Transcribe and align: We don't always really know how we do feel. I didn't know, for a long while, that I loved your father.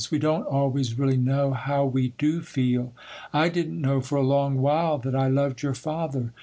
We 0.09 0.17
don't 0.17 0.47
always 0.47 0.97
really 0.97 1.15
know 1.17 1.53
how 1.53 1.85
we 1.85 2.13
do 2.17 2.41
feel. 2.41 2.91
I 3.31 3.49
didn't 3.49 3.79
know, 3.81 4.01
for 4.01 4.15
a 4.15 4.23
long 4.23 4.57
while, 4.59 4.97
that 4.97 5.13
I 5.15 5.27
loved 5.27 5.61
your 5.61 5.75
father. 5.75 6.33